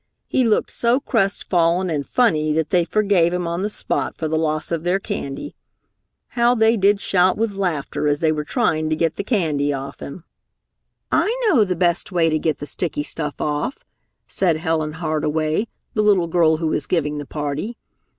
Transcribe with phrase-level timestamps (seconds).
[0.27, 4.35] He looked so crestfallen and funny that they forgave him on the spot for the
[4.35, 5.55] loss of their candy.
[6.29, 9.99] How they did shout with laughter as they were trying to get the candy off
[9.99, 10.23] him!
[11.11, 13.85] "I know the best way to get the sticky stuff off,"
[14.27, 17.77] said Helen Hardway, the little girl who was giving the party.